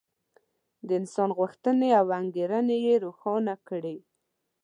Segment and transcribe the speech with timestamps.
[0.87, 3.97] د انسان غوښتنې او انګېرنې یې روښانه کړې.